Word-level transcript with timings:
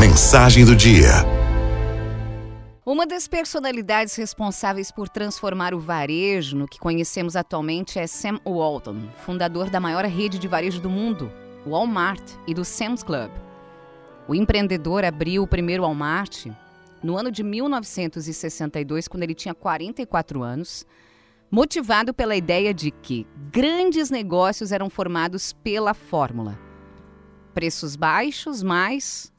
Mensagem 0.00 0.64
do 0.64 0.74
dia. 0.74 1.10
Uma 2.86 3.06
das 3.06 3.28
personalidades 3.28 4.16
responsáveis 4.16 4.90
por 4.90 5.10
transformar 5.10 5.74
o 5.74 5.78
varejo 5.78 6.56
no 6.56 6.66
que 6.66 6.78
conhecemos 6.78 7.36
atualmente 7.36 7.98
é 7.98 8.06
Sam 8.06 8.40
Walton, 8.46 9.10
fundador 9.26 9.68
da 9.68 9.78
maior 9.78 10.06
rede 10.06 10.38
de 10.38 10.48
varejo 10.48 10.80
do 10.80 10.88
mundo, 10.88 11.30
Walmart 11.66 12.22
e 12.46 12.54
do 12.54 12.64
Sam's 12.64 13.02
Club. 13.02 13.30
O 14.26 14.34
empreendedor 14.34 15.04
abriu 15.04 15.42
o 15.42 15.46
primeiro 15.46 15.82
Walmart 15.82 16.46
no 17.02 17.18
ano 17.18 17.30
de 17.30 17.42
1962, 17.42 19.06
quando 19.06 19.24
ele 19.24 19.34
tinha 19.34 19.52
44 19.52 20.42
anos, 20.42 20.86
motivado 21.50 22.14
pela 22.14 22.34
ideia 22.34 22.72
de 22.72 22.90
que 22.90 23.26
grandes 23.52 24.08
negócios 24.08 24.72
eram 24.72 24.88
formados 24.88 25.52
pela 25.52 25.92
fórmula: 25.92 26.58
preços 27.52 27.96
baixos, 27.96 28.62
mais 28.62 29.30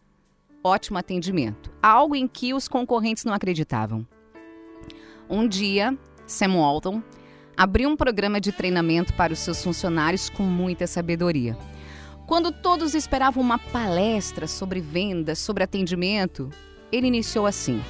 ótimo 0.64 0.98
atendimento. 0.98 1.72
Algo 1.82 2.16
em 2.16 2.28
que 2.28 2.54
os 2.54 2.68
concorrentes 2.68 3.26
não 3.26 3.34
acreditavam. 3.34 4.06
Um 5.30 5.48
dia, 5.48 5.98
Sam 6.26 6.56
Walton 6.56 7.02
abriu 7.56 7.90
um 7.90 7.96
programa 7.96 8.40
de 8.40 8.52
treinamento 8.52 9.14
para 9.14 9.34
os 9.34 9.40
seus 9.40 9.64
funcionários 9.64 10.30
com 10.30 10.44
muita 10.44 10.88
sabedoria. 10.88 11.58
Quando 12.28 12.52
todos 12.52 12.96
esperavam 12.96 13.44
uma 13.44 13.60
palestra 13.60 14.48
sobre 14.48 14.80
vendas, 14.80 15.40
sobre 15.40 15.64
atendimento, 15.64 16.50
ele 16.92 17.08
iniciou 17.08 17.46
assim: 17.46 17.82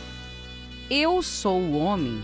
Eu 0.89 1.21
sou 1.21 1.59
o 1.59 1.77
homem 1.77 2.21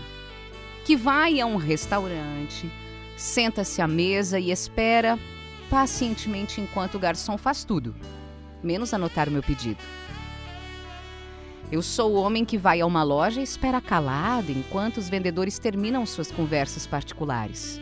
que 0.84 0.96
vai 0.96 1.40
a 1.40 1.46
um 1.46 1.56
restaurante, 1.56 2.70
senta-se 3.16 3.80
à 3.80 3.86
mesa 3.86 4.40
e 4.40 4.50
espera 4.50 5.18
pacientemente 5.68 6.60
enquanto 6.60 6.94
o 6.94 6.98
garçom 6.98 7.36
faz 7.36 7.62
tudo, 7.62 7.94
menos 8.62 8.94
anotar 8.94 9.28
o 9.28 9.32
meu 9.32 9.42
pedido. 9.42 9.78
Eu 11.70 11.82
sou 11.82 12.12
o 12.12 12.22
homem 12.22 12.46
que 12.46 12.56
vai 12.56 12.80
a 12.80 12.86
uma 12.86 13.02
loja 13.02 13.40
e 13.40 13.44
espera 13.44 13.78
calado 13.78 14.50
enquanto 14.50 14.96
os 14.96 15.10
vendedores 15.10 15.58
terminam 15.58 16.06
suas 16.06 16.32
conversas 16.32 16.86
particulares. 16.86 17.78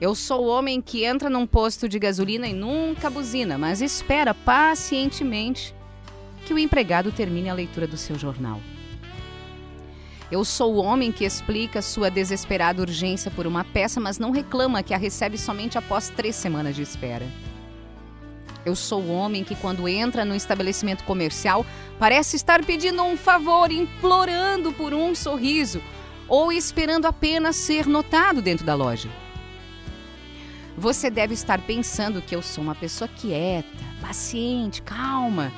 Eu 0.00 0.14
sou 0.14 0.44
o 0.44 0.48
homem 0.48 0.80
que 0.80 1.04
entra 1.04 1.28
num 1.28 1.44
posto 1.44 1.88
de 1.88 1.98
gasolina 1.98 2.46
e 2.46 2.52
nunca 2.52 3.10
buzina, 3.10 3.58
mas 3.58 3.82
espera 3.82 4.32
pacientemente 4.32 5.74
que 6.46 6.54
o 6.54 6.58
empregado 6.58 7.10
termine 7.10 7.50
a 7.50 7.54
leitura 7.54 7.86
do 7.86 7.96
seu 7.96 8.16
jornal. 8.16 8.60
Eu 10.30 10.44
sou 10.44 10.74
o 10.74 10.82
homem 10.82 11.10
que 11.10 11.24
explica 11.24 11.82
sua 11.82 12.10
desesperada 12.10 12.80
urgência 12.80 13.30
por 13.30 13.46
uma 13.46 13.64
peça, 13.64 14.00
mas 14.00 14.20
não 14.20 14.30
reclama 14.30 14.84
que 14.84 14.94
a 14.94 14.98
recebe 14.98 15.36
somente 15.36 15.78
após 15.78 16.10
três 16.10 16.36
semanas 16.36 16.76
de 16.76 16.82
espera. 16.82 17.26
Eu 18.64 18.74
sou 18.74 19.02
o 19.02 19.12
homem 19.12 19.44
que, 19.44 19.54
quando 19.54 19.88
entra 19.88 20.24
no 20.24 20.34
estabelecimento 20.34 21.04
comercial, 21.04 21.66
parece 21.98 22.36
estar 22.36 22.64
pedindo 22.64 23.02
um 23.02 23.16
favor, 23.16 23.70
implorando 23.70 24.72
por 24.72 24.94
um 24.94 25.14
sorriso 25.14 25.82
ou 26.26 26.50
esperando 26.50 27.06
apenas 27.06 27.56
ser 27.56 27.86
notado 27.86 28.40
dentro 28.40 28.64
da 28.64 28.74
loja. 28.74 29.10
Você 30.76 31.10
deve 31.10 31.34
estar 31.34 31.60
pensando 31.60 32.22
que 32.22 32.34
eu 32.34 32.42
sou 32.42 32.64
uma 32.64 32.74
pessoa 32.74 33.06
quieta, 33.06 33.68
paciente, 34.00 34.82
calma, 34.82 35.52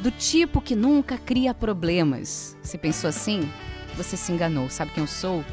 do 0.00 0.10
tipo 0.10 0.60
que 0.60 0.76
nunca 0.76 1.18
cria 1.18 1.52
problemas. 1.54 2.56
Você 2.62 2.78
pensou 2.78 3.08
assim? 3.08 3.50
Você 3.96 4.16
se 4.16 4.30
enganou. 4.30 4.68
Sabe 4.68 4.92
quem 4.92 5.02
eu 5.02 5.08
sou? 5.08 5.44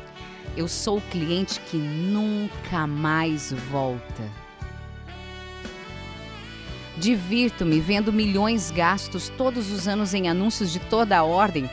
Eu 0.55 0.67
sou 0.67 0.97
o 0.97 1.01
cliente 1.01 1.59
que 1.61 1.77
nunca 1.77 2.85
mais 2.85 3.51
volta. 3.71 4.42
Divirto-me 6.97 7.79
vendo 7.79 8.13
milhões 8.13 8.69
gastos 8.69 9.29
todos 9.29 9.71
os 9.71 9.87
anos 9.87 10.13
em 10.13 10.29
anúncios 10.29 10.71
de 10.71 10.79
toda 10.79 11.17
a 11.17 11.23
ordem 11.23 11.69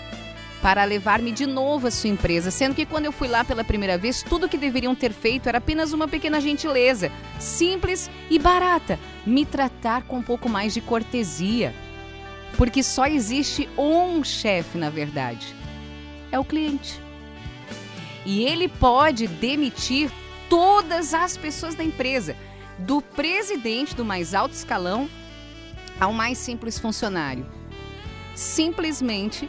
para 0.62 0.84
levar-me 0.84 1.32
de 1.32 1.46
novo 1.46 1.86
à 1.86 1.90
sua 1.90 2.10
empresa, 2.10 2.50
sendo 2.50 2.74
que 2.74 2.84
quando 2.84 3.06
eu 3.06 3.12
fui 3.12 3.28
lá 3.28 3.42
pela 3.42 3.64
primeira 3.64 3.96
vez, 3.96 4.22
tudo 4.22 4.48
que 4.48 4.58
deveriam 4.58 4.94
ter 4.94 5.12
feito 5.12 5.48
era 5.48 5.58
apenas 5.58 5.92
uma 5.92 6.06
pequena 6.06 6.41
gentileza, 6.41 7.10
simples 7.38 8.10
e 8.28 8.38
barata, 8.38 8.98
me 9.25 9.44
tratar 9.47 10.03
com 10.03 10.19
um 10.19 10.22
pouco 10.22 10.48
mais 10.48 10.75
de 10.75 10.81
cortesia. 10.81 11.75
Porque 12.56 12.82
só 12.82 13.06
existe 13.06 13.69
um 13.78 14.22
chefe, 14.22 14.76
na 14.76 14.91
verdade. 14.91 15.54
É 16.31 16.38
o 16.38 16.44
cliente. 16.44 17.00
E 18.26 18.44
ele 18.44 18.69
pode 18.69 19.26
demitir 19.26 20.10
todas 20.48 21.14
as 21.14 21.37
pessoas 21.37 21.75
da 21.75 21.82
empresa 21.82 22.37
do 22.80 23.00
presidente 23.00 23.94
do 23.94 24.04
mais 24.04 24.34
alto 24.34 24.54
escalão 24.54 25.08
ao 25.98 26.12
mais 26.12 26.38
simples 26.38 26.78
funcionário. 26.78 27.46
Simplesmente 28.34 29.48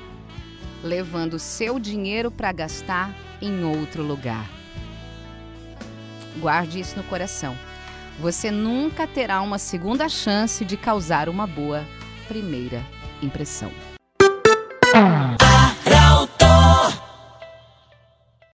levando 0.84 1.40
seu 1.40 1.80
dinheiro 1.80 2.32
para 2.32 2.52
gastar 2.52 3.16
em 3.42 3.64
outro 3.64 4.04
lugar. 4.04 4.50
Guarde 6.38 6.80
isso 6.80 6.98
no 6.98 7.04
coração. 7.04 7.58
Você 8.20 8.52
nunca 8.52 9.08
terá 9.08 9.42
uma 9.42 9.58
segunda 9.58 10.10
chance 10.10 10.66
de 10.66 10.76
causar 10.76 11.30
uma 11.30 11.48
boa 11.48 11.86
primeira 12.28 12.84
impressão. 13.22 13.72